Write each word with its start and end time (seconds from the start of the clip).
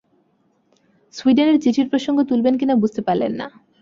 সুইডেনের 1.13 1.57
চিঠির 1.63 1.87
প্রসঙ্গ 1.89 2.17
তুলবেন 2.29 2.53
কি 2.59 2.65
না 2.65 2.75
বুঝতে 2.75 3.01
পারলেন 3.07 3.31
না। 3.33 3.47